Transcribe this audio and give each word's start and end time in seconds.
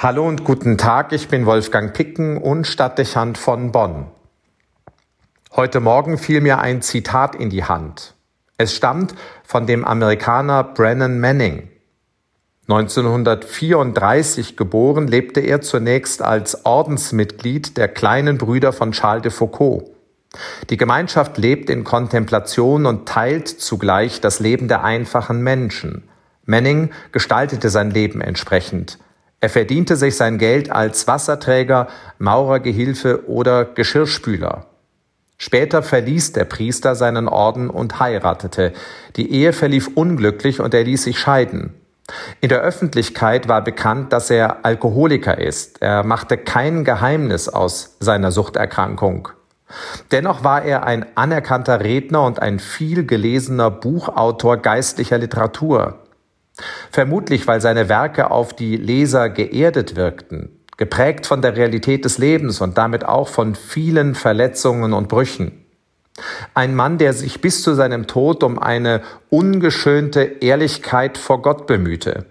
Hallo 0.00 0.28
und 0.28 0.44
guten 0.44 0.78
Tag, 0.78 1.12
ich 1.12 1.26
bin 1.26 1.44
Wolfgang 1.44 1.92
Picken 1.92 2.36
und 2.36 2.68
Stadtdechant 2.68 3.36
von 3.36 3.72
Bonn. 3.72 4.06
Heute 5.56 5.80
Morgen 5.80 6.18
fiel 6.18 6.40
mir 6.40 6.60
ein 6.60 6.82
Zitat 6.82 7.34
in 7.34 7.50
die 7.50 7.64
Hand. 7.64 8.14
Es 8.58 8.76
stammt 8.76 9.16
von 9.42 9.66
dem 9.66 9.84
Amerikaner 9.84 10.62
Brennan 10.62 11.18
Manning. 11.18 11.68
1934 12.68 14.56
geboren, 14.56 15.08
lebte 15.08 15.40
er 15.40 15.62
zunächst 15.62 16.22
als 16.22 16.64
Ordensmitglied 16.64 17.76
der 17.76 17.88
kleinen 17.88 18.38
Brüder 18.38 18.72
von 18.72 18.92
Charles 18.92 19.22
de 19.22 19.32
Foucault. 19.32 19.90
Die 20.70 20.76
Gemeinschaft 20.76 21.38
lebt 21.38 21.70
in 21.70 21.82
Kontemplation 21.82 22.86
und 22.86 23.08
teilt 23.08 23.48
zugleich 23.48 24.20
das 24.20 24.38
Leben 24.38 24.68
der 24.68 24.84
einfachen 24.84 25.42
Menschen. 25.42 26.08
Manning 26.44 26.90
gestaltete 27.10 27.68
sein 27.68 27.90
Leben 27.90 28.20
entsprechend. 28.20 29.00
Er 29.40 29.50
verdiente 29.50 29.96
sich 29.96 30.16
sein 30.16 30.38
Geld 30.38 30.70
als 30.70 31.06
Wasserträger, 31.06 31.88
Maurergehilfe 32.18 33.28
oder 33.28 33.64
Geschirrspüler. 33.64 34.66
Später 35.36 35.84
verließ 35.84 36.32
der 36.32 36.44
Priester 36.44 36.96
seinen 36.96 37.28
Orden 37.28 37.70
und 37.70 38.00
heiratete. 38.00 38.72
Die 39.14 39.30
Ehe 39.30 39.52
verlief 39.52 39.90
unglücklich 39.94 40.60
und 40.60 40.74
er 40.74 40.82
ließ 40.82 41.04
sich 41.04 41.20
scheiden. 41.20 41.74
In 42.40 42.48
der 42.48 42.62
Öffentlichkeit 42.62 43.46
war 43.46 43.62
bekannt, 43.62 44.12
dass 44.12 44.30
er 44.30 44.64
Alkoholiker 44.64 45.38
ist. 45.38 45.80
Er 45.80 46.02
machte 46.02 46.38
kein 46.38 46.84
Geheimnis 46.84 47.48
aus 47.48 47.96
seiner 48.00 48.32
Suchterkrankung. 48.32 49.28
Dennoch 50.10 50.42
war 50.42 50.64
er 50.64 50.84
ein 50.84 51.06
anerkannter 51.14 51.80
Redner 51.80 52.24
und 52.24 52.40
ein 52.40 52.58
viel 52.58 53.04
gelesener 53.04 53.70
Buchautor 53.70 54.56
geistlicher 54.56 55.18
Literatur. 55.18 55.98
Vermutlich, 56.90 57.46
weil 57.46 57.60
seine 57.60 57.88
Werke 57.88 58.30
auf 58.30 58.54
die 58.54 58.76
Leser 58.76 59.28
geerdet 59.28 59.96
wirkten, 59.96 60.50
geprägt 60.76 61.26
von 61.26 61.42
der 61.42 61.56
Realität 61.56 62.04
des 62.04 62.18
Lebens 62.18 62.60
und 62.60 62.78
damit 62.78 63.04
auch 63.04 63.28
von 63.28 63.54
vielen 63.54 64.14
Verletzungen 64.14 64.92
und 64.92 65.08
Brüchen. 65.08 65.64
Ein 66.54 66.74
Mann, 66.74 66.98
der 66.98 67.12
sich 67.12 67.40
bis 67.40 67.62
zu 67.62 67.74
seinem 67.74 68.06
Tod 68.06 68.42
um 68.42 68.58
eine 68.58 69.02
ungeschönte 69.30 70.22
Ehrlichkeit 70.22 71.16
vor 71.16 71.42
Gott 71.42 71.66
bemühte. 71.66 72.26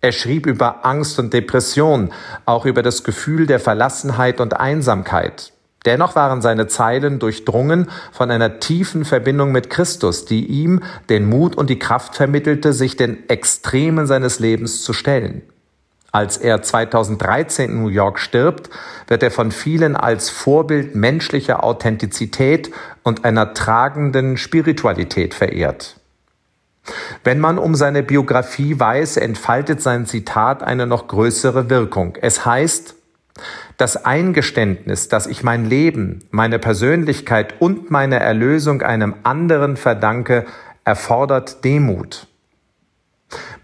Er 0.00 0.12
schrieb 0.12 0.46
über 0.46 0.86
Angst 0.86 1.18
und 1.18 1.32
Depression, 1.32 2.12
auch 2.44 2.64
über 2.64 2.82
das 2.82 3.02
Gefühl 3.02 3.46
der 3.46 3.60
Verlassenheit 3.60 4.40
und 4.40 4.58
Einsamkeit. 4.58 5.52
Dennoch 5.86 6.16
waren 6.16 6.42
seine 6.42 6.66
Zeilen 6.66 7.18
durchdrungen 7.18 7.88
von 8.12 8.30
einer 8.30 8.58
tiefen 8.58 9.04
Verbindung 9.04 9.52
mit 9.52 9.70
Christus, 9.70 10.24
die 10.24 10.44
ihm 10.44 10.82
den 11.08 11.28
Mut 11.28 11.56
und 11.56 11.70
die 11.70 11.78
Kraft 11.78 12.16
vermittelte, 12.16 12.72
sich 12.72 12.96
den 12.96 13.28
Extremen 13.28 14.06
seines 14.06 14.40
Lebens 14.40 14.82
zu 14.82 14.92
stellen. 14.92 15.42
Als 16.12 16.38
er 16.38 16.62
2013 16.62 17.70
in 17.70 17.82
New 17.82 17.88
York 17.88 18.18
stirbt, 18.18 18.70
wird 19.06 19.22
er 19.22 19.30
von 19.30 19.52
vielen 19.52 19.96
als 19.96 20.30
Vorbild 20.30 20.94
menschlicher 20.94 21.62
Authentizität 21.62 22.70
und 23.02 23.24
einer 23.24 23.54
tragenden 23.54 24.38
Spiritualität 24.38 25.34
verehrt. 25.34 25.96
Wenn 27.22 27.38
man 27.38 27.58
um 27.58 27.74
seine 27.74 28.02
Biografie 28.02 28.78
weiß, 28.78 29.18
entfaltet 29.18 29.82
sein 29.82 30.06
Zitat 30.06 30.62
eine 30.62 30.86
noch 30.86 31.06
größere 31.08 31.68
Wirkung. 31.68 32.16
Es 32.20 32.46
heißt, 32.46 32.94
das 33.76 34.04
Eingeständnis, 34.04 35.08
dass 35.08 35.26
ich 35.26 35.42
mein 35.42 35.64
Leben, 35.64 36.24
meine 36.30 36.58
Persönlichkeit 36.58 37.60
und 37.60 37.90
meine 37.90 38.20
Erlösung 38.20 38.82
einem 38.82 39.14
anderen 39.22 39.76
verdanke, 39.76 40.46
erfordert 40.84 41.64
Demut. 41.64 42.26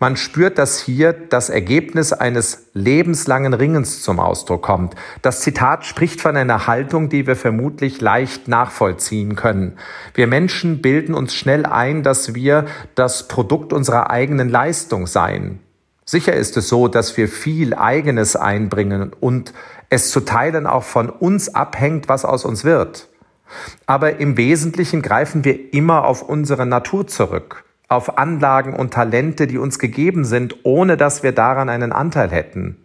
Man 0.00 0.16
spürt, 0.16 0.58
dass 0.58 0.80
hier 0.80 1.12
das 1.12 1.48
Ergebnis 1.48 2.12
eines 2.12 2.70
lebenslangen 2.74 3.54
Ringens 3.54 4.02
zum 4.02 4.18
Ausdruck 4.18 4.62
kommt. 4.62 4.96
Das 5.22 5.40
Zitat 5.40 5.86
spricht 5.86 6.20
von 6.20 6.36
einer 6.36 6.66
Haltung, 6.66 7.08
die 7.08 7.28
wir 7.28 7.36
vermutlich 7.36 8.00
leicht 8.00 8.48
nachvollziehen 8.48 9.36
können. 9.36 9.78
Wir 10.14 10.26
Menschen 10.26 10.82
bilden 10.82 11.14
uns 11.14 11.34
schnell 11.34 11.64
ein, 11.64 12.02
dass 12.02 12.34
wir 12.34 12.66
das 12.96 13.28
Produkt 13.28 13.72
unserer 13.72 14.10
eigenen 14.10 14.48
Leistung 14.48 15.06
seien. 15.06 15.60
Sicher 16.04 16.32
ist 16.34 16.56
es 16.56 16.68
so, 16.68 16.88
dass 16.88 17.16
wir 17.16 17.28
viel 17.28 17.74
eigenes 17.74 18.34
einbringen 18.34 19.12
und 19.18 19.52
es 19.88 20.10
zu 20.10 20.20
teilen 20.20 20.66
auch 20.66 20.82
von 20.82 21.08
uns 21.10 21.54
abhängt, 21.54 22.08
was 22.08 22.24
aus 22.24 22.44
uns 22.44 22.64
wird. 22.64 23.08
Aber 23.86 24.18
im 24.18 24.36
Wesentlichen 24.36 25.02
greifen 25.02 25.44
wir 25.44 25.74
immer 25.74 26.04
auf 26.06 26.22
unsere 26.22 26.66
Natur 26.66 27.06
zurück, 27.06 27.64
auf 27.88 28.18
Anlagen 28.18 28.74
und 28.74 28.94
Talente, 28.94 29.46
die 29.46 29.58
uns 29.58 29.78
gegeben 29.78 30.24
sind, 30.24 30.56
ohne 30.64 30.96
dass 30.96 31.22
wir 31.22 31.32
daran 31.32 31.68
einen 31.68 31.92
Anteil 31.92 32.30
hätten. 32.30 32.78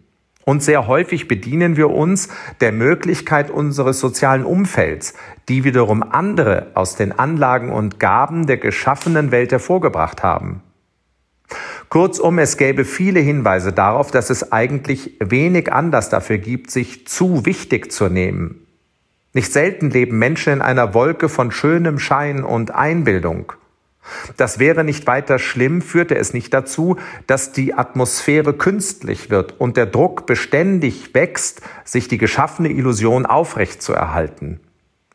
Und 0.44 0.62
sehr 0.62 0.86
häufig 0.86 1.28
bedienen 1.28 1.76
wir 1.76 1.90
uns 1.90 2.28
der 2.60 2.72
Möglichkeit 2.72 3.50
unseres 3.50 4.00
sozialen 4.00 4.44
Umfelds, 4.44 5.12
die 5.48 5.64
wiederum 5.64 6.02
andere 6.02 6.68
aus 6.74 6.96
den 6.96 7.18
Anlagen 7.18 7.70
und 7.70 8.00
Gaben 8.00 8.46
der 8.46 8.56
geschaffenen 8.56 9.30
Welt 9.30 9.52
hervorgebracht 9.52 10.22
haben. 10.22 10.62
Kurzum, 11.88 12.38
es 12.38 12.56
gäbe 12.56 12.84
viele 12.84 13.20
Hinweise 13.20 13.72
darauf, 13.72 14.10
dass 14.10 14.30
es 14.30 14.52
eigentlich 14.52 15.16
wenig 15.20 15.72
Anlass 15.72 16.10
dafür 16.10 16.38
gibt, 16.38 16.70
sich 16.70 17.06
zu 17.06 17.46
wichtig 17.46 17.90
zu 17.90 18.08
nehmen. 18.08 18.66
Nicht 19.32 19.52
selten 19.52 19.90
leben 19.90 20.18
Menschen 20.18 20.54
in 20.54 20.62
einer 20.62 20.94
Wolke 20.94 21.28
von 21.28 21.50
schönem 21.50 21.98
Schein 21.98 22.44
und 22.44 22.74
Einbildung. 22.74 23.52
Das 24.36 24.58
wäre 24.58 24.84
nicht 24.84 25.06
weiter 25.06 25.38
schlimm, 25.38 25.82
führte 25.82 26.16
es 26.16 26.32
nicht 26.32 26.52
dazu, 26.54 26.96
dass 27.26 27.52
die 27.52 27.74
Atmosphäre 27.74 28.54
künstlich 28.54 29.30
wird 29.30 29.60
und 29.60 29.76
der 29.76 29.86
Druck 29.86 30.26
beständig 30.26 31.14
wächst, 31.14 31.60
sich 31.84 32.08
die 32.08 32.18
geschaffene 32.18 32.70
Illusion 32.70 33.26
aufrechtzuerhalten. 33.26 34.60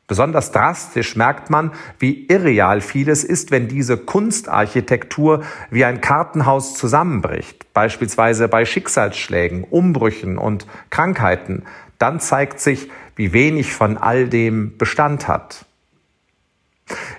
Besonders 0.08 0.52
drastisch 0.52 1.16
merkt 1.16 1.50
man, 1.50 1.72
wie 1.98 2.28
irreal 2.28 2.82
vieles 2.82 3.24
ist, 3.24 3.52
wenn 3.52 3.70
diese 3.70 3.98
Kunstarchitektur 3.98 5.44
wie 5.72 5.86
ein 5.86 6.02
Kartenhaus 6.02 6.76
zusammenbricht, 6.76 7.74
beispielsweise 7.74 8.50
bei 8.50 8.66
Schicksalsschlägen, 8.66 9.64
Umbrüchen 9.64 10.38
und 10.38 10.68
Krankheiten. 10.90 11.64
Dann 12.00 12.20
zeigt 12.20 12.60
sich, 12.60 12.90
wie 13.16 13.32
wenig 13.32 13.74
von 13.74 13.98
all 13.98 14.28
dem 14.28 14.78
Bestand 14.78 15.28
hat. 15.30 15.66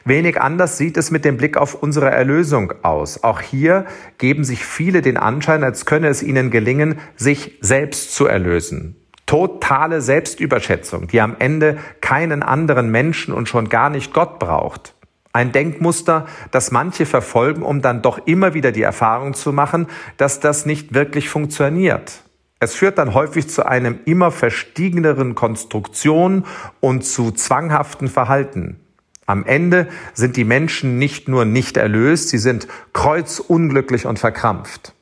Wenig 0.05 0.39
anders 0.41 0.77
sieht 0.77 0.99
es 0.99 1.11
mit 1.11 1.25
dem 1.25 1.39
Blick 1.39 1.57
auf 1.57 1.75
unsere 1.75 2.11
Erlösung 2.11 2.75
aus. 2.83 3.25
Auch 3.25 3.41
hier 3.41 3.87
geben 4.19 4.45
sich 4.45 4.65
viele 4.65 5.01
den 5.01 5.17
Anschein, 5.17 5.65
als 5.65 5.87
könne 5.87 6.09
es 6.09 6.23
ihnen 6.23 6.51
gelingen, 6.51 6.99
sich 7.17 7.59
selbst 7.63 8.15
zu 8.15 8.27
erlösen. 8.27 8.97
Totale 9.27 10.01
Selbstüberschätzung, 10.01 11.09
die 11.09 11.21
am 11.21 11.37
Ende 11.39 11.79
keinen 12.01 12.43
anderen 12.43 12.91
Menschen 12.91 13.33
und 13.33 13.49
schon 13.49 13.69
gar 13.69 13.91
nicht 13.91 14.13
Gott 14.13 14.39
braucht. 14.39 14.95
Ein 15.33 15.51
Denkmuster, 15.51 16.27
das 16.53 16.71
manche 16.71 17.07
verfolgen, 17.07 17.63
um 17.63 17.83
dann 17.83 18.03
doch 18.03 18.27
immer 18.27 18.55
wieder 18.55 18.71
die 18.71 18.83
Erfahrung 18.83 19.35
zu 19.35 19.53
machen, 19.53 19.89
dass 20.17 20.39
das 20.39 20.65
nicht 20.67 20.95
wirklich 20.95 21.29
funktioniert. 21.29 22.23
Es 22.61 22.75
führt 22.75 22.99
dann 22.99 23.15
häufig 23.15 23.49
zu 23.49 23.67
einem 23.67 23.99
immer 24.05 24.31
verstiegeneren 24.31 25.35
Konstruktion 25.35 26.45
und 26.81 27.05
zu 27.05 27.33
zwanghaften 27.33 28.09
Verhalten. 28.09 28.79
Am 29.27 29.45
Ende 29.45 29.89
sind 30.13 30.37
die 30.37 30.45
Menschen 30.45 30.99
nicht 30.99 31.29
nur 31.29 31.45
nicht 31.45 31.77
erlöst, 31.77 32.29
sie 32.29 32.39
sind 32.39 32.69
kreuzunglücklich 32.93 34.07
und 34.07 34.19
verkrampft. 34.19 34.95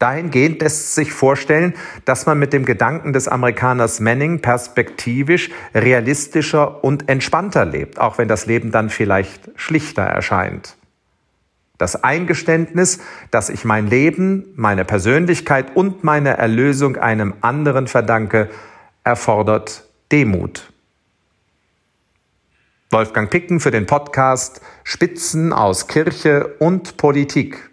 Dahingehend 0.00 0.62
lässt 0.62 0.94
sich 0.94 1.12
vorstellen, 1.12 1.74
dass 2.06 2.24
man 2.24 2.38
mit 2.38 2.54
dem 2.54 2.64
Gedanken 2.64 3.12
des 3.12 3.28
Amerikaners 3.28 4.00
Manning 4.00 4.40
perspektivisch 4.40 5.50
realistischer 5.74 6.82
und 6.82 7.10
entspannter 7.10 7.66
lebt, 7.66 8.00
auch 8.00 8.16
wenn 8.16 8.26
das 8.26 8.46
Leben 8.46 8.72
dann 8.72 8.88
vielleicht 8.88 9.50
schlichter 9.56 10.02
erscheint. 10.02 10.76
Das 11.76 12.02
Eingeständnis, 12.02 13.00
dass 13.30 13.50
ich 13.50 13.66
mein 13.66 13.88
Leben, 13.88 14.52
meine 14.56 14.86
Persönlichkeit 14.86 15.76
und 15.76 16.02
meine 16.02 16.38
Erlösung 16.38 16.96
einem 16.96 17.34
anderen 17.42 17.86
verdanke, 17.86 18.48
erfordert 19.04 19.84
Demut. 20.12 20.72
Wolfgang 22.90 23.30
Picken 23.30 23.60
für 23.60 23.70
den 23.70 23.84
Podcast 23.84 24.62
Spitzen 24.82 25.52
aus 25.52 25.88
Kirche 25.88 26.54
und 26.58 26.96
Politik. 26.96 27.69